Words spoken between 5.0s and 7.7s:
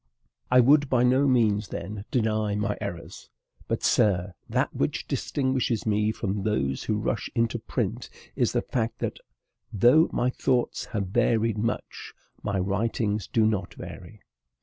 distinguishes me from those who rush into